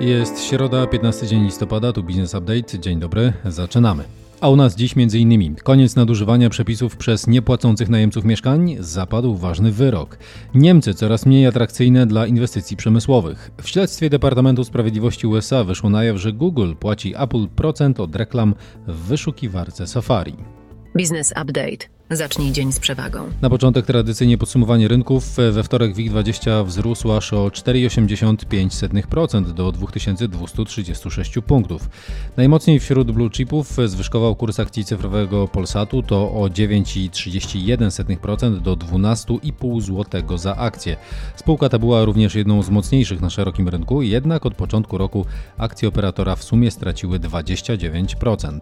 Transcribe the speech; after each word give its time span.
Jest 0.00 0.44
środa, 0.44 0.86
15 0.86 1.26
dzień 1.26 1.44
listopada, 1.44 1.92
tu 1.92 2.02
Business 2.02 2.34
Update. 2.34 2.78
Dzień 2.78 3.00
dobry, 3.00 3.32
zaczynamy. 3.44 4.04
A 4.40 4.48
u 4.48 4.56
nas 4.56 4.76
dziś 4.76 4.94
m.in. 4.96 5.54
koniec 5.54 5.96
nadużywania 5.96 6.50
przepisów 6.50 6.96
przez 6.96 7.26
niepłacących 7.26 7.88
najemców 7.88 8.24
mieszkań, 8.24 8.76
zapadł 8.80 9.34
ważny 9.34 9.72
wyrok. 9.72 10.18
Niemcy 10.54 10.94
coraz 10.94 11.26
mniej 11.26 11.46
atrakcyjne 11.46 12.06
dla 12.06 12.26
inwestycji 12.26 12.76
przemysłowych. 12.76 13.50
W 13.62 13.68
śledztwie 13.68 14.10
Departamentu 14.10 14.64
Sprawiedliwości 14.64 15.26
USA 15.26 15.64
wyszło 15.64 15.90
na 15.90 16.04
jaw, 16.04 16.16
że 16.16 16.32
Google 16.32 16.74
płaci 16.74 17.14
Apple 17.16 17.48
procent 17.48 18.00
od 18.00 18.16
reklam 18.16 18.54
w 18.86 18.94
wyszukiwarce 18.94 19.86
Safari. 19.86 20.36
Business 20.94 21.32
Update. 21.42 22.01
Zacznij 22.12 22.52
dzień 22.52 22.72
z 22.72 22.78
przewagą. 22.78 23.30
Na 23.42 23.50
początek 23.50 23.86
tradycyjnie 23.86 24.38
podsumowanie 24.38 24.88
rynków. 24.88 25.36
We 25.52 25.62
wtorek 25.62 25.94
WIG20 25.94 26.66
wzrósł 26.66 27.12
aż 27.12 27.32
o 27.32 27.48
4,85% 27.48 29.52
do 29.52 29.72
2236 29.72 31.34
punktów. 31.46 31.88
Najmocniej 32.36 32.80
wśród 32.80 33.10
blue 33.10 33.30
chipów 33.30 33.76
zwyżkował 33.86 34.36
kurs 34.36 34.60
akcji 34.60 34.84
cyfrowego 34.84 35.48
Polsatu 35.48 36.02
to 36.02 36.32
o 36.32 36.48
9,31% 36.48 38.60
do 38.60 38.76
12,5 38.76 39.80
zł 39.80 40.38
za 40.38 40.56
akcję. 40.56 40.96
Spółka 41.36 41.68
ta 41.68 41.78
była 41.78 42.04
również 42.04 42.34
jedną 42.34 42.62
z 42.62 42.70
mocniejszych 42.70 43.20
na 43.20 43.30
szerokim 43.30 43.68
rynku, 43.68 44.02
jednak 44.02 44.46
od 44.46 44.54
początku 44.54 44.98
roku 44.98 45.26
akcje 45.58 45.88
operatora 45.88 46.36
w 46.36 46.44
sumie 46.44 46.70
straciły 46.70 47.18
29%. 47.18 48.58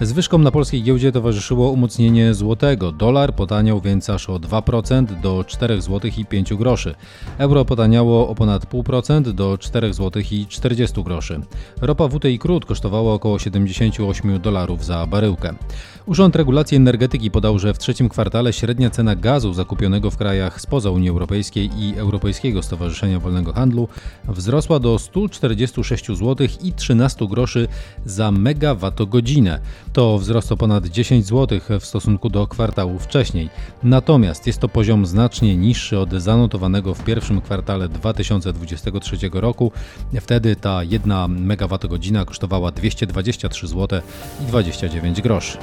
Zwyżkom 0.00 0.42
na 0.42 0.50
polskiej 0.50 0.82
giełdzie 0.82 1.12
towarzyszyło 1.12 1.70
umocnienie 1.70 2.34
złotego. 2.34 2.55
Dolar 2.98 3.34
potaniał 3.34 3.80
więc 3.80 4.10
aż 4.10 4.30
o 4.30 4.36
2% 4.36 5.20
do 5.20 5.44
4 5.44 5.82
zł 5.82 6.10
i 6.18 6.26
5 6.26 6.54
groszy. 6.54 6.94
Euro 7.38 7.64
potaniało 7.64 8.28
o 8.28 8.34
ponad 8.34 8.66
0,5% 8.66 9.32
do 9.32 9.58
4 9.58 9.94
zł 9.94 10.22
i 10.30 10.46
40 10.46 11.04
groszy. 11.04 11.40
Ropa 11.80 12.08
WTI 12.08 12.38
krót 12.38 12.64
kosztowała 12.64 13.14
około 13.14 13.38
78 13.38 14.40
dolarów 14.40 14.84
za 14.84 15.06
baryłkę. 15.06 15.54
Urząd 16.06 16.36
Regulacji 16.36 16.76
Energetyki 16.76 17.30
podał, 17.30 17.58
że 17.58 17.74
w 17.74 17.78
trzecim 17.78 18.08
kwartale 18.08 18.52
średnia 18.52 18.90
cena 18.90 19.16
gazu 19.16 19.54
zakupionego 19.54 20.10
w 20.10 20.16
krajach 20.16 20.60
spoza 20.60 20.90
Unii 20.90 21.08
Europejskiej 21.08 21.70
i 21.78 21.98
Europejskiego 21.98 22.62
Stowarzyszenia 22.62 23.20
Wolnego 23.20 23.52
Handlu 23.52 23.88
wzrosła 24.28 24.78
do 24.78 24.98
146 24.98 26.06
zł 26.06 26.48
i 26.62 26.72
13 26.72 27.28
groszy 27.28 27.68
za 28.04 28.32
megawattogodzinę. 28.32 29.60
To 29.92 30.18
wzrost 30.18 30.52
o 30.52 30.56
ponad 30.56 30.86
10 30.86 31.26
zł 31.26 31.60
w 31.80 31.86
stosunku 31.86 32.30
do 32.30 32.35
kwartału 32.46 32.98
wcześniej. 32.98 33.50
Natomiast 33.82 34.46
jest 34.46 34.58
to 34.58 34.68
poziom 34.68 35.06
znacznie 35.06 35.56
niższy 35.56 35.98
od 35.98 36.10
zanotowanego 36.10 36.94
w 36.94 37.04
pierwszym 37.04 37.40
kwartale 37.40 37.88
2023 37.88 39.16
roku. 39.32 39.72
Wtedy 40.20 40.56
ta 40.56 40.82
jedna 40.82 41.28
megawattogodzina 41.28 42.24
kosztowała 42.24 42.70
223 42.70 43.66
zł 43.66 44.00
i 44.42 44.44
29 44.44 45.22
groszy 45.22 45.58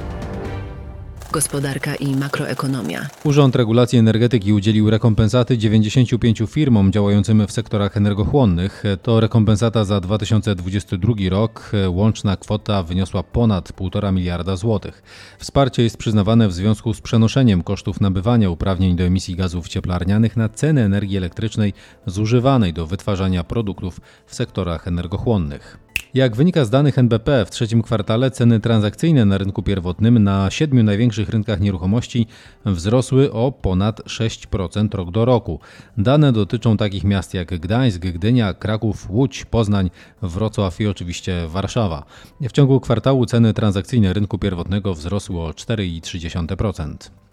gospodarka 1.34 1.94
i 1.94 2.16
makroekonomia. 2.16 3.06
Urząd 3.24 3.56
Regulacji 3.56 3.98
Energetyki 3.98 4.52
udzielił 4.52 4.90
rekompensaty 4.90 5.58
95 5.58 6.42
firmom 6.48 6.92
działającym 6.92 7.46
w 7.46 7.52
sektorach 7.52 7.96
energochłonnych. 7.96 8.82
To 9.02 9.20
rekompensata 9.20 9.84
za 9.84 10.00
2022 10.00 11.14
rok. 11.30 11.72
Łączna 11.88 12.36
kwota 12.36 12.82
wyniosła 12.82 13.22
ponad 13.22 13.72
1,5 13.72 14.12
miliarda 14.12 14.56
złotych. 14.56 15.02
Wsparcie 15.38 15.82
jest 15.82 15.96
przyznawane 15.96 16.48
w 16.48 16.52
związku 16.52 16.94
z 16.94 17.00
przenoszeniem 17.00 17.62
kosztów 17.62 18.00
nabywania 18.00 18.50
uprawnień 18.50 18.96
do 18.96 19.04
emisji 19.04 19.36
gazów 19.36 19.68
cieplarnianych 19.68 20.36
na 20.36 20.48
ceny 20.48 20.82
energii 20.82 21.16
elektrycznej 21.16 21.72
zużywanej 22.06 22.72
do 22.72 22.86
wytwarzania 22.86 23.44
produktów 23.44 24.00
w 24.26 24.34
sektorach 24.34 24.88
energochłonnych. 24.88 25.78
Jak 26.14 26.36
wynika 26.36 26.64
z 26.64 26.70
danych 26.70 26.98
NBP, 26.98 27.44
w 27.44 27.50
trzecim 27.50 27.82
kwartale 27.82 28.30
ceny 28.30 28.60
transakcyjne 28.60 29.24
na 29.24 29.38
rynku 29.38 29.62
pierwotnym 29.62 30.18
na 30.18 30.50
siedmiu 30.50 30.82
największych 30.82 31.28
rynkach 31.28 31.60
nieruchomości 31.60 32.26
wzrosły 32.64 33.32
o 33.32 33.52
ponad 33.52 34.00
6% 34.00 34.94
rok 34.94 35.10
do 35.10 35.24
roku. 35.24 35.60
Dane 35.98 36.32
dotyczą 36.32 36.76
takich 36.76 37.04
miast 37.04 37.34
jak 37.34 37.60
Gdańsk, 37.60 38.00
Gdynia, 38.00 38.54
Kraków, 38.54 39.10
Łódź, 39.10 39.44
Poznań, 39.44 39.90
Wrocław 40.22 40.80
i 40.80 40.86
oczywiście 40.86 41.48
Warszawa. 41.48 42.04
W 42.40 42.52
ciągu 42.52 42.80
kwartału 42.80 43.26
ceny 43.26 43.54
transakcyjne 43.54 44.12
rynku 44.12 44.38
pierwotnego 44.38 44.94
wzrosły 44.94 45.40
o 45.40 45.50
4,3%. 45.50 47.23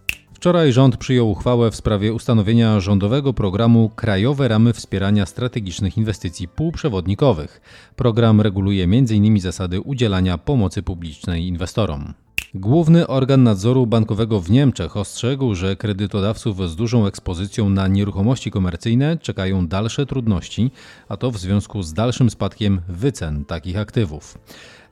Wczoraj 0.42 0.74
rząd 0.74 0.98
przyjął 0.98 1.32
uchwałę 1.32 1.72
w 1.72 1.76
sprawie 1.76 2.14
ustanowienia 2.14 2.80
rządowego 2.80 3.34
programu 3.34 3.90
Krajowe 3.96 4.48
Ramy 4.48 4.74
Wspierania 4.74 5.26
Strategicznych 5.26 5.98
Inwestycji 5.98 6.48
Półprzewodnikowych. 6.48 7.62
Program 7.96 8.42
reguluje 8.42 8.84
m.in. 8.84 9.40
zasady 9.40 9.82
udzielania 9.82 10.38
pomocy 10.38 10.84
publicznej 10.84 11.48
inwestorom. 11.48 12.14
Główny 12.54 13.08
organ 13.08 13.44
nadzoru 13.44 13.88
bankowego 13.88 14.42
w 14.42 14.52
Niemczech 14.52 14.98
ostrzegł, 14.98 15.56
że 15.56 15.76
kredytodawców 15.76 16.70
z 16.70 16.76
dużą 16.76 17.06
ekspozycją 17.06 17.70
na 17.70 17.88
nieruchomości 17.88 18.52
komercyjne 18.52 19.18
czekają 19.18 19.68
dalsze 19.68 20.06
trudności, 20.06 20.72
a 21.10 21.18
to 21.18 21.32
w 21.32 21.38
związku 21.38 21.84
z 21.84 21.94
dalszym 21.94 22.30
spadkiem 22.30 22.82
wycen 22.88 23.46
takich 23.46 23.78
aktywów. 23.78 24.38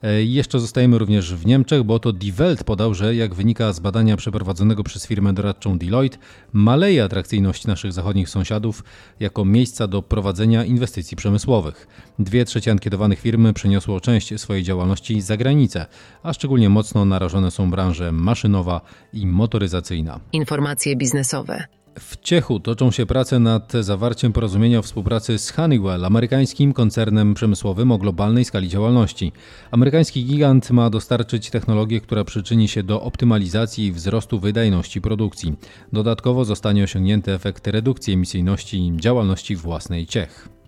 E, 0.02 0.22
jeszcze 0.22 0.60
zostajemy 0.60 0.98
również 0.98 1.34
w 1.34 1.46
Niemczech, 1.46 1.82
bo 1.82 1.98
to 1.98 2.12
Die 2.12 2.32
Welt 2.32 2.64
podał, 2.64 2.94
że 2.94 3.14
jak 3.14 3.34
wynika 3.34 3.72
z 3.72 3.80
badania 3.80 4.16
przeprowadzonego 4.16 4.82
przez 4.82 5.06
firmę 5.06 5.32
doradczą 5.32 5.78
Deloitte, 5.78 6.18
maleje 6.52 7.04
atrakcyjność 7.04 7.66
naszych 7.66 7.92
zachodnich 7.92 8.28
sąsiadów 8.28 8.84
jako 9.20 9.44
miejsca 9.44 9.86
do 9.86 10.02
prowadzenia 10.02 10.64
inwestycji 10.64 11.16
przemysłowych. 11.16 11.86
Dwie 12.18 12.44
trzecie 12.44 12.70
ankietowanych 12.70 13.20
firm 13.20 13.52
przeniosło 13.52 14.00
część 14.00 14.40
swojej 14.40 14.62
działalności 14.62 15.20
za 15.20 15.36
granicę, 15.36 15.86
a 16.22 16.32
szczególnie 16.32 16.68
mocno 16.68 17.04
narażone 17.04 17.50
są 17.50 17.70
branże 17.70 18.12
maszynowa 18.12 18.80
i 19.12 19.26
motoryzacyjna. 19.26 20.20
Informacje 20.32 20.96
biznesowe. 20.96 21.64
W 22.00 22.20
Ciechu 22.22 22.60
toczą 22.60 22.90
się 22.90 23.06
prace 23.06 23.38
nad 23.38 23.72
zawarciem 23.72 24.32
porozumienia 24.32 24.78
o 24.78 24.82
współpracy 24.82 25.38
z 25.38 25.50
Honeywell, 25.50 26.04
amerykańskim 26.04 26.72
koncernem 26.72 27.34
przemysłowym 27.34 27.92
o 27.92 27.98
globalnej 27.98 28.44
skali 28.44 28.68
działalności. 28.68 29.32
Amerykański 29.70 30.24
gigant 30.24 30.70
ma 30.70 30.90
dostarczyć 30.90 31.50
technologię, 31.50 32.00
która 32.00 32.24
przyczyni 32.24 32.68
się 32.68 32.82
do 32.82 33.02
optymalizacji 33.02 33.86
i 33.86 33.92
wzrostu 33.92 34.40
wydajności 34.40 35.00
produkcji. 35.00 35.54
Dodatkowo 35.92 36.44
zostanie 36.44 36.84
osiągnięty 36.84 37.32
efekt 37.32 37.66
redukcji 37.66 38.14
emisyjności 38.14 38.92
działalności 38.96 39.56
własnej 39.56 40.06
Ciech. 40.06 40.59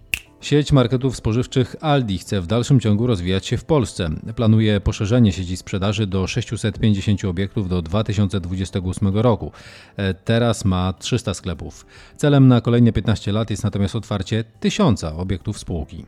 Sieć 0.42 0.72
marketów 0.72 1.16
spożywczych 1.16 1.76
Aldi 1.80 2.18
chce 2.18 2.40
w 2.40 2.46
dalszym 2.46 2.80
ciągu 2.80 3.06
rozwijać 3.06 3.46
się 3.46 3.56
w 3.56 3.64
Polsce. 3.64 4.10
Planuje 4.36 4.80
poszerzenie 4.80 5.32
sieci 5.32 5.56
sprzedaży 5.56 6.06
do 6.06 6.26
650 6.26 7.24
obiektów 7.24 7.68
do 7.68 7.82
2028 7.82 9.18
roku. 9.18 9.52
E, 9.96 10.14
teraz 10.14 10.64
ma 10.64 10.92
300 10.92 11.34
sklepów. 11.34 11.86
Celem 12.16 12.48
na 12.48 12.60
kolejne 12.60 12.92
15 12.92 13.32
lat 13.32 13.50
jest 13.50 13.64
natomiast 13.64 13.96
otwarcie 13.96 14.44
1000 14.60 15.04
obiektów 15.04 15.58
spółki. 15.58 16.04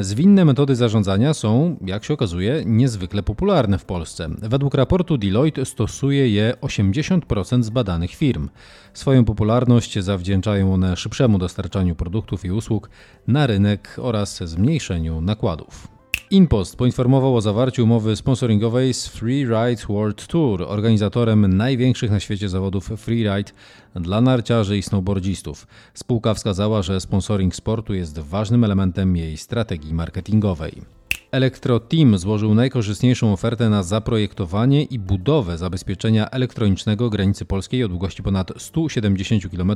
Zwinne 0.00 0.44
metody 0.44 0.76
zarządzania 0.76 1.34
są, 1.34 1.76
jak 1.86 2.04
się 2.04 2.14
okazuje, 2.14 2.62
niezwykle 2.66 3.22
popularne 3.22 3.78
w 3.78 3.84
Polsce. 3.84 4.28
Według 4.38 4.74
raportu 4.74 5.18
Deloitte 5.18 5.64
stosuje 5.64 6.28
je 6.28 6.54
80% 6.60 7.62
zbadanych 7.62 8.10
firm. 8.10 8.48
Swoją 8.94 9.24
popularność 9.24 9.98
zawdzięczają 9.98 10.74
one 10.74 10.96
szybszemu 10.96 11.38
dostarczaniu 11.38 11.94
produktów 11.94 12.44
i 12.44 12.50
usług 12.50 12.90
na 13.26 13.46
rynek 13.46 13.96
oraz 14.02 14.36
zmniejszeniu 14.44 15.20
nakładów. 15.20 15.97
InPost 16.30 16.76
poinformował 16.76 17.36
o 17.36 17.40
zawarciu 17.40 17.84
umowy 17.84 18.16
sponsoringowej 18.16 18.94
z 18.94 19.06
Freeride 19.06 19.82
World 19.88 20.26
Tour, 20.26 20.62
organizatorem 20.62 21.56
największych 21.56 22.10
na 22.10 22.20
świecie 22.20 22.48
zawodów 22.48 22.90
freeride 22.96 23.52
dla 23.94 24.20
narciarzy 24.20 24.78
i 24.78 24.82
snowboardzistów. 24.82 25.66
Spółka 25.94 26.34
wskazała, 26.34 26.82
że 26.82 27.00
sponsoring 27.00 27.54
sportu 27.54 27.94
jest 27.94 28.18
ważnym 28.18 28.64
elementem 28.64 29.16
jej 29.16 29.36
strategii 29.36 29.94
marketingowej. 29.94 30.97
Electro 31.30 31.80
Team 31.80 32.18
złożył 32.18 32.54
najkorzystniejszą 32.54 33.32
ofertę 33.32 33.68
na 33.70 33.82
zaprojektowanie 33.82 34.82
i 34.82 34.98
budowę 34.98 35.58
zabezpieczenia 35.58 36.30
elektronicznego 36.30 37.10
granicy 37.10 37.44
polskiej 37.44 37.84
o 37.84 37.88
długości 37.88 38.22
ponad 38.22 38.52
170 38.56 39.42
km 39.50 39.72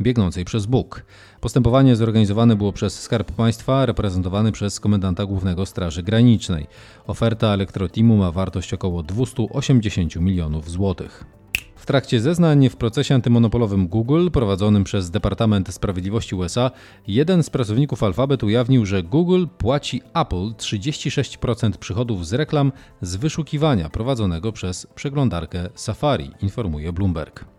biegnącej 0.00 0.44
przez 0.44 0.66
Bóg. 0.66 1.04
Postępowanie 1.40 1.96
zorganizowane 1.96 2.56
było 2.56 2.72
przez 2.72 3.00
Skarb 3.00 3.32
Państwa, 3.32 3.86
reprezentowany 3.86 4.52
przez 4.52 4.80
komendanta 4.80 5.26
głównego 5.26 5.66
Straży 5.66 6.02
Granicznej. 6.02 6.66
Oferta 7.06 7.46
Electro 7.54 7.88
Teamu 7.88 8.16
ma 8.16 8.32
wartość 8.32 8.74
około 8.74 9.02
280 9.02 10.16
milionów 10.16 10.70
złotych 10.70 11.37
trakcie 11.88 12.20
zeznań 12.20 12.68
w 12.68 12.76
procesie 12.76 13.14
antymonopolowym 13.14 13.88
Google 13.88 14.30
prowadzonym 14.30 14.84
przez 14.84 15.10
Departament 15.10 15.74
Sprawiedliwości 15.74 16.34
USA, 16.34 16.70
jeden 17.06 17.42
z 17.42 17.50
pracowników 17.50 18.02
Alphabet 18.02 18.42
ujawnił, 18.42 18.86
że 18.86 19.02
Google 19.02 19.46
płaci 19.58 20.02
Apple 20.14 20.50
36% 20.56 21.72
przychodów 21.72 22.26
z 22.26 22.32
reklam 22.32 22.72
z 23.00 23.16
wyszukiwania 23.16 23.88
prowadzonego 23.88 24.52
przez 24.52 24.86
przeglądarkę 24.94 25.68
Safari, 25.74 26.30
informuje 26.42 26.92
Bloomberg. 26.92 27.57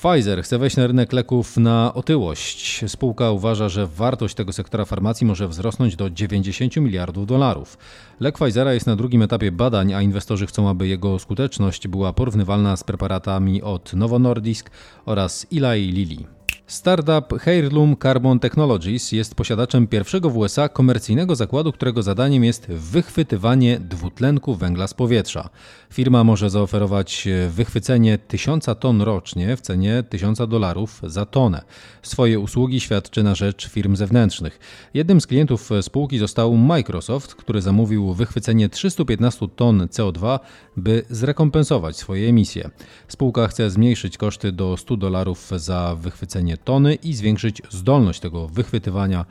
Pfizer 0.00 0.42
chce 0.42 0.58
wejść 0.58 0.76
na 0.76 0.86
rynek 0.86 1.12
leków 1.12 1.56
na 1.56 1.94
otyłość. 1.94 2.84
Spółka 2.88 3.30
uważa, 3.30 3.68
że 3.68 3.86
wartość 3.86 4.34
tego 4.34 4.52
sektora 4.52 4.84
farmacji 4.84 5.26
może 5.26 5.48
wzrosnąć 5.48 5.96
do 5.96 6.10
90 6.10 6.76
miliardów 6.76 7.26
dolarów. 7.26 7.78
Lek 8.20 8.38
Pfizera 8.38 8.72
jest 8.74 8.86
na 8.86 8.96
drugim 8.96 9.22
etapie 9.22 9.52
badań, 9.52 9.94
a 9.94 10.02
inwestorzy 10.02 10.46
chcą, 10.46 10.68
aby 10.68 10.88
jego 10.88 11.18
skuteczność 11.18 11.88
była 11.88 12.12
porównywalna 12.12 12.76
z 12.76 12.84
preparatami 12.84 13.62
od 13.62 13.94
Novo 13.94 14.18
Nordisk 14.18 14.70
oraz 15.06 15.46
Eli 15.52 15.92
Lilly. 15.92 16.39
Startup 16.70 17.40
Heirloom 17.40 17.96
Carbon 18.02 18.40
Technologies 18.40 19.12
jest 19.12 19.34
posiadaczem 19.34 19.86
pierwszego 19.86 20.30
w 20.30 20.36
USA 20.36 20.68
komercyjnego 20.68 21.36
zakładu, 21.36 21.72
którego 21.72 22.02
zadaniem 22.02 22.44
jest 22.44 22.66
wychwytywanie 22.66 23.80
dwutlenku 23.80 24.54
węgla 24.54 24.86
z 24.86 24.94
powietrza. 24.94 25.48
Firma 25.92 26.24
może 26.24 26.50
zaoferować 26.50 27.28
wychwycenie 27.50 28.18
1000 28.18 28.66
ton 28.80 29.02
rocznie 29.02 29.56
w 29.56 29.60
cenie 29.60 30.04
1000 30.08 30.38
dolarów 30.38 31.00
za 31.04 31.26
tonę. 31.26 31.62
Swoje 32.02 32.40
usługi 32.40 32.80
świadczy 32.80 33.22
na 33.22 33.34
rzecz 33.34 33.68
firm 33.68 33.96
zewnętrznych. 33.96 34.58
Jednym 34.94 35.20
z 35.20 35.26
klientów 35.26 35.70
spółki 35.82 36.18
został 36.18 36.56
Microsoft, 36.56 37.34
który 37.34 37.62
zamówił 37.62 38.14
wychwycenie 38.14 38.68
315 38.68 39.48
ton 39.56 39.80
CO2, 39.80 40.38
by 40.76 41.04
zrekompensować 41.10 41.96
swoje 41.96 42.28
emisje. 42.28 42.70
Spółka 43.08 43.48
chce 43.48 43.70
zmniejszyć 43.70 44.18
koszty 44.18 44.52
do 44.52 44.76
100 44.76 44.96
dolarów 44.96 45.50
za 45.56 45.96
wychwycenie 46.00 46.56
tony 46.64 46.94
i 46.94 47.14
zwiększyć 47.14 47.62
zdolność 47.70 48.20
tego 48.20 48.48
wychwytywania 48.48 49.24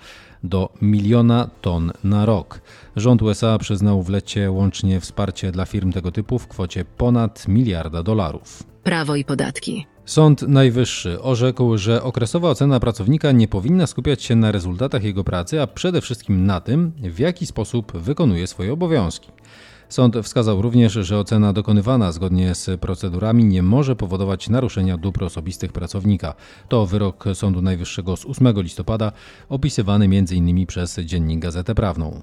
do 0.44 0.74
miliona 0.82 1.50
ton 1.62 1.92
na 2.04 2.26
rok. 2.26 2.62
Rząd 2.96 3.22
USA 3.22 3.58
przyznał 3.58 4.04
w 4.04 4.10
lecie 4.10 4.52
łącznie 4.52 5.00
wsparcie 5.00 5.52
dla 5.52 5.66
firm 5.66 5.92
tego 5.92 6.12
typu 6.12 6.40
w 6.40 6.48
kwocie 6.48 6.86
ponad 6.86 7.48
miliarda 7.48 8.04
dolarów. 8.04 8.64
Prawo 8.84 9.16
i 9.16 9.26
podatki. 9.26 9.88
Sąd 10.06 10.42
Najwyższy 10.42 11.22
orzekł, 11.22 11.78
że 11.78 12.04
okresowa 12.04 12.50
ocena 12.50 12.80
pracownika 12.80 13.32
nie 13.32 13.48
powinna 13.48 13.88
skupiać 13.88 14.24
się 14.24 14.36
na 14.36 14.52
rezultatach 14.52 15.04
jego 15.04 15.24
pracy, 15.24 15.62
a 15.62 15.68
przede 15.68 16.02
wszystkim 16.02 16.46
na 16.46 16.62
tym, 16.62 16.92
w 17.04 17.20
jaki 17.20 17.46
sposób 17.46 17.98
wykonuje 17.98 18.48
swoje 18.48 18.74
obowiązki. 18.74 19.32
Sąd 19.90 20.16
wskazał 20.24 20.62
również, 20.62 20.94
że 20.94 21.20
ocena 21.20 21.54
dokonywana 21.54 22.12
zgodnie 22.12 22.56
z 22.56 22.82
procedurami 22.82 23.46
nie 23.46 23.64
może 23.64 23.96
powodować 23.96 24.50
naruszenia 24.50 24.98
dóbr 24.98 25.24
osobistych 25.24 25.72
pracownika. 25.72 26.34
To 26.68 26.86
wyrok 26.86 27.26
Sądu 27.34 27.62
Najwyższego 27.62 28.18
z 28.18 28.26
8 28.26 28.62
listopada, 28.62 29.12
opisywany 29.50 30.06
m.in. 30.06 30.66
przez 30.66 31.00
Dziennik 31.00 31.40
Gazetę 31.40 31.76
Prawną. 31.76 32.22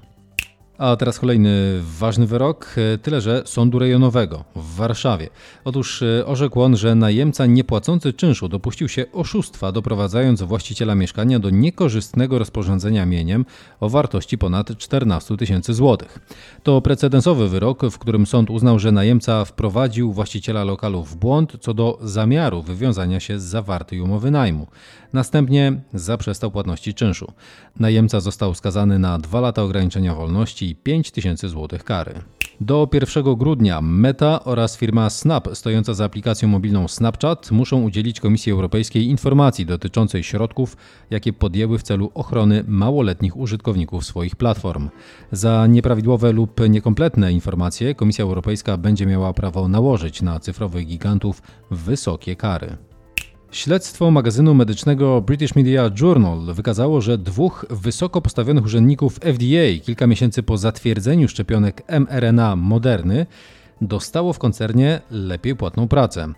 A 0.79 0.97
teraz 0.97 1.19
kolejny 1.19 1.81
ważny 1.99 2.27
wyrok, 2.27 2.75
e, 2.95 2.99
tyle 2.99 3.21
że 3.21 3.43
Sądu 3.45 3.79
Rejonowego 3.79 4.45
w 4.57 4.75
Warszawie. 4.75 5.29
Otóż 5.65 6.03
e, 6.03 6.27
orzekł 6.27 6.63
on, 6.63 6.77
że 6.77 6.95
najemca 6.95 7.47
niepłacący 7.47 8.13
czynszu 8.13 8.49
dopuścił 8.49 8.89
się 8.89 9.05
oszustwa, 9.13 9.73
doprowadzając 9.73 10.43
właściciela 10.43 10.95
mieszkania 10.95 11.39
do 11.39 11.51
niekorzystnego 11.51 12.39
rozporządzenia 12.39 13.07
mieniem 13.07 13.45
o 13.81 13.89
wartości 13.89 14.39
ponad 14.39 14.79
14 14.79 15.37
tysięcy 15.37 15.75
złotych. 15.75 16.19
To 16.63 16.81
precedensowy 16.81 17.49
wyrok, 17.49 17.83
w 17.91 17.99
którym 17.99 18.27
sąd 18.27 18.51
uznał, 18.51 18.79
że 18.79 18.93
najemca 18.93 19.45
wprowadził 19.45 20.13
właściciela 20.13 20.65
lokalu 20.65 21.05
w 21.05 21.17
błąd 21.17 21.53
co 21.61 21.75
do 21.75 21.99
zamiaru 22.03 22.63
wywiązania 22.63 23.21
się 23.21 23.41
z 23.41 23.43
zawartej 23.43 24.01
umowy 24.01 24.31
najmu. 24.31 24.67
Następnie 25.13 25.81
zaprzestał 25.95 26.51
płatności 26.51 26.95
czynszu. 26.95 27.33
Najemca 27.81 28.21
został 28.21 28.55
skazany 28.55 28.99
na 28.99 29.19
dwa 29.19 29.41
lata 29.41 29.63
ograniczenia 29.63 30.15
wolności 30.15 30.66
i 30.67 30.75
5 30.75 31.11
tysięcy 31.11 31.49
złotych 31.49 31.85
kary. 31.85 32.15
Do 32.61 32.89
1 32.93 33.35
grudnia 33.35 33.81
Meta 33.81 34.45
oraz 34.45 34.77
firma 34.77 35.11
Snap 35.11 35.49
stojąca 35.55 35.95
za 35.95 36.05
aplikacją 36.05 36.49
mobilną 36.49 36.89
Snapchat 36.89 37.51
muszą 37.51 37.83
udzielić 37.83 38.21
Komisji 38.21 38.53
Europejskiej 38.53 39.07
informacji 39.07 39.67
dotyczącej 39.67 40.23
środków, 40.23 40.77
jakie 41.11 41.33
podjęły 41.33 41.79
w 41.79 41.83
celu 41.83 42.11
ochrony 42.15 42.65
małoletnich 42.69 43.37
użytkowników 43.37 44.05
swoich 44.05 44.37
platform. 44.37 44.89
Za 45.33 45.67
nieprawidłowe 45.67 46.33
lub 46.33 46.61
niekompletne 46.69 47.33
informacje 47.33 47.95
Komisja 47.95 48.25
Europejska 48.25 48.77
będzie 48.77 49.07
miała 49.07 49.33
prawo 49.33 49.69
nałożyć 49.69 50.23
na 50.23 50.41
cyfrowych 50.41 50.87
gigantów 50.87 51.43
wysokie 51.71 52.37
kary. 52.37 52.77
Śledztwo 53.57 54.11
magazynu 54.11 54.55
medycznego 54.55 55.21
British 55.21 55.55
Media 55.55 55.91
Journal 56.01 56.55
wykazało, 56.55 57.01
że 57.01 57.19
dwóch 57.19 57.67
wysoko 57.71 58.23
postawionych 58.23 58.65
urzędników 58.65 59.15
FDA 59.15 59.85
kilka 59.85 60.07
miesięcy 60.07 60.43
po 60.43 60.59
zatwierdzeniu 60.59 61.29
szczepionek 61.29 61.83
mRNA 62.01 62.57
Moderny 62.57 63.27
dostało 63.81 64.33
w 64.33 64.39
koncernie 64.39 65.01
lepiej 65.11 65.57
płatną 65.57 65.89
pracę. 65.89 66.33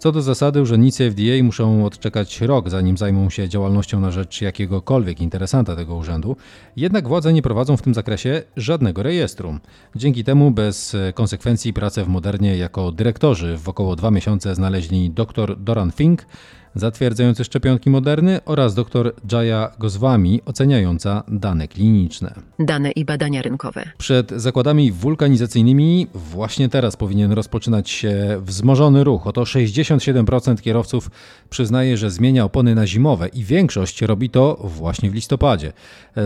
Co 0.00 0.12
do 0.12 0.22
zasady, 0.22 0.62
urzędnicy 0.62 1.10
FDA 1.10 1.44
muszą 1.44 1.84
odczekać 1.84 2.40
rok, 2.40 2.70
zanim 2.70 2.96
zajmą 2.96 3.30
się 3.30 3.48
działalnością 3.48 4.00
na 4.00 4.10
rzecz 4.10 4.40
jakiegokolwiek 4.40 5.20
interesanta 5.20 5.76
tego 5.76 5.96
urzędu, 5.96 6.36
jednak 6.76 7.08
władze 7.08 7.32
nie 7.32 7.42
prowadzą 7.42 7.76
w 7.76 7.82
tym 7.82 7.94
zakresie 7.94 8.42
żadnego 8.56 9.02
rejestru. 9.02 9.58
Dzięki 9.96 10.24
temu 10.24 10.50
bez 10.50 10.96
konsekwencji 11.14 11.72
pracę 11.72 12.04
w 12.04 12.08
Modernie 12.08 12.56
jako 12.56 12.92
dyrektorzy 12.92 13.58
w 13.58 13.68
około 13.68 13.96
dwa 13.96 14.10
miesiące 14.10 14.54
znaleźli 14.54 15.10
dr 15.10 15.56
Doran 15.62 15.90
Fink, 15.92 16.26
zatwierdzający 16.74 17.44
szczepionki 17.44 17.90
Moderny 17.90 18.40
oraz 18.44 18.74
dr 18.74 19.12
Jaya 19.32 19.68
Goswami 19.78 20.40
oceniająca 20.46 21.22
dane 21.28 21.68
kliniczne. 21.68 22.34
Dane 22.58 22.90
i 22.90 23.04
badania 23.04 23.42
rynkowe. 23.42 23.90
Przed 23.98 24.30
zakładami 24.30 24.92
wulkanizacyjnymi 24.92 26.06
właśnie 26.14 26.68
teraz 26.68 26.96
powinien 26.96 27.32
rozpoczynać 27.32 27.90
się 27.90 28.40
wzmożony 28.42 29.04
ruch. 29.04 29.26
Oto 29.26 29.42
67% 29.42 30.60
kierowców 30.60 31.10
przyznaje, 31.50 31.96
że 31.96 32.10
zmienia 32.10 32.44
opony 32.44 32.74
na 32.74 32.86
zimowe 32.86 33.28
i 33.28 33.44
większość 33.44 34.02
robi 34.02 34.30
to 34.30 34.58
właśnie 34.64 35.10
w 35.10 35.14
listopadzie. 35.14 35.72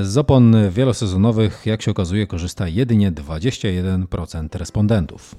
Z 0.02 0.18
opon 0.18 0.56
wielosezonowych, 0.70 1.62
jak 1.66 1.82
się 1.82 1.90
okazuje, 1.90 2.26
korzysta 2.26 2.68
jedynie 2.68 3.12
21% 3.12 4.58
respondentów. 4.58 5.34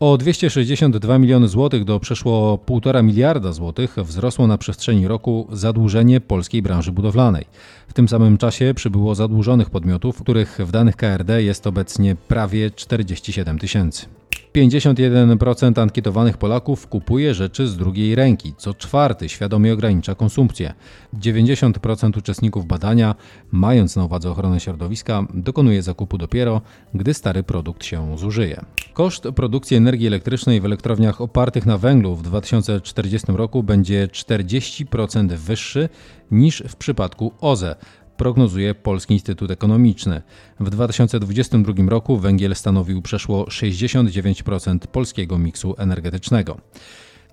O 0.00 0.16
262 0.18 1.18
miliony 1.18 1.48
złotych 1.48 1.84
do 1.84 2.00
przeszło 2.00 2.58
1,5 2.66 3.04
miliarda 3.04 3.52
złotych 3.52 3.96
wzrosło 3.96 4.46
na 4.46 4.58
przestrzeni 4.58 5.08
roku 5.08 5.48
zadłużenie 5.52 6.20
polskiej 6.20 6.62
branży 6.62 6.92
budowlanej. 6.92 7.44
W 7.88 7.92
tym 7.92 8.08
samym 8.08 8.38
czasie 8.38 8.72
przybyło 8.74 9.14
zadłużonych 9.14 9.70
podmiotów, 9.70 10.22
których 10.22 10.58
w 10.58 10.70
danych 10.70 10.96
KRD 10.96 11.42
jest 11.42 11.66
obecnie 11.66 12.16
prawie 12.28 12.70
47 12.70 13.58
tysięcy. 13.58 14.06
51% 14.54 15.82
ankietowanych 15.82 16.38
Polaków 16.38 16.86
kupuje 16.86 17.34
rzeczy 17.34 17.68
z 17.68 17.76
drugiej 17.76 18.14
ręki, 18.14 18.54
co 18.56 18.74
czwarty 18.74 19.28
świadomie 19.28 19.72
ogranicza 19.72 20.14
konsumpcję. 20.14 20.74
90% 21.20 22.18
uczestników 22.18 22.66
badania, 22.66 23.14
mając 23.52 23.96
na 23.96 24.04
uwadze 24.04 24.30
ochronę 24.30 24.60
środowiska, 24.60 25.26
dokonuje 25.34 25.82
zakupu 25.82 26.18
dopiero, 26.18 26.60
gdy 26.94 27.14
stary 27.14 27.42
produkt 27.42 27.84
się 27.84 28.18
zużyje. 28.18 28.64
Koszt 28.94 29.24
produkcji 29.36 29.76
energii 29.76 30.06
elektrycznej 30.06 30.60
w 30.60 30.64
elektrowniach 30.64 31.20
opartych 31.20 31.66
na 31.66 31.78
węglu 31.78 32.16
w 32.16 32.22
2040 32.22 33.32
roku 33.32 33.62
będzie 33.62 34.08
40% 34.08 35.36
wyższy 35.36 35.88
niż 36.30 36.62
w 36.68 36.76
przypadku 36.76 37.32
OZE, 37.40 37.76
prognozuje 38.16 38.74
Polski 38.74 39.14
Instytut 39.14 39.50
Ekonomiczny. 39.50 40.22
W 40.60 40.70
2022 40.70 41.72
roku 41.88 42.16
węgiel 42.16 42.54
stanowił 42.54 43.02
przeszło 43.02 43.44
69% 43.44 44.78
polskiego 44.78 45.38
miksu 45.38 45.74
energetycznego. 45.78 46.56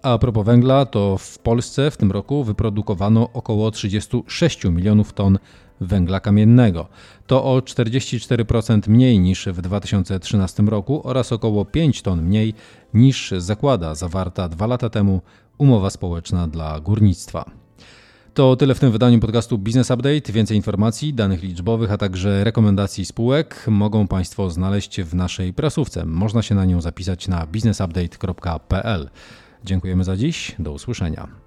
A 0.01 0.17
propos 0.17 0.45
węgla, 0.45 0.85
to 0.85 1.17
w 1.17 1.39
Polsce 1.39 1.91
w 1.91 1.97
tym 1.97 2.11
roku 2.11 2.43
wyprodukowano 2.43 3.29
około 3.33 3.71
36 3.71 4.63
milionów 4.63 5.13
ton 5.13 5.39
węgla 5.81 6.19
kamiennego. 6.19 6.87
To 7.27 7.43
o 7.43 7.59
44% 7.59 8.89
mniej 8.89 9.19
niż 9.19 9.45
w 9.45 9.61
2013 9.61 10.63
roku 10.63 11.07
oraz 11.07 11.31
około 11.31 11.65
5 11.65 12.01
ton 12.01 12.21
mniej 12.21 12.53
niż 12.93 13.33
zakłada 13.37 13.95
zawarta 13.95 14.49
dwa 14.49 14.67
lata 14.67 14.89
temu 14.89 15.21
umowa 15.57 15.89
społeczna 15.89 16.47
dla 16.47 16.79
górnictwa. 16.79 17.45
To 18.33 18.55
tyle 18.55 18.75
w 18.75 18.79
tym 18.79 18.91
wydaniu 18.91 19.19
podcastu 19.19 19.57
Business 19.57 19.91
Update. 19.91 20.33
Więcej 20.33 20.57
informacji, 20.57 21.13
danych 21.13 21.43
liczbowych, 21.43 21.91
a 21.91 21.97
także 21.97 22.43
rekomendacji 22.43 23.05
spółek 23.05 23.65
mogą 23.67 24.07
Państwo 24.07 24.49
znaleźć 24.49 25.01
w 25.01 25.15
naszej 25.15 25.53
prasówce. 25.53 26.05
Można 26.05 26.41
się 26.41 26.55
na 26.55 26.65
nią 26.65 26.81
zapisać 26.81 27.27
na 27.27 27.47
businessupdate.pl. 27.47 29.09
Dziękujemy 29.63 30.03
za 30.03 30.17
dziś. 30.17 30.55
Do 30.59 30.71
usłyszenia. 30.71 31.40